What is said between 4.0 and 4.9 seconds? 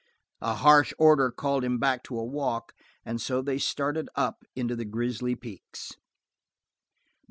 up into the